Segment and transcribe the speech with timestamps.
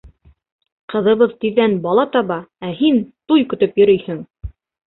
[0.93, 3.01] Ҡыҙыбыҙ тиҙҙән бала таба, ә һин
[3.33, 4.27] туй көтөп йөрөйһөң!